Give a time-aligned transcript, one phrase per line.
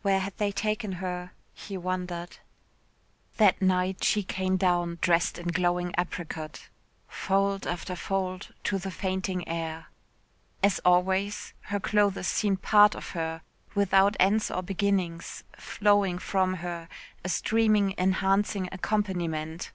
[0.00, 1.32] Where had they taken her?
[1.52, 2.38] He wondered.
[3.36, 6.70] That night she came down, dressed in glowing apricot
[7.06, 9.88] "fold after fold to the fainting air."
[10.62, 13.42] As always, her clothes seemed part of her,
[13.74, 16.88] without ends or beginnings, flowing from her,
[17.22, 19.72] a streaming enhancing accompaniment.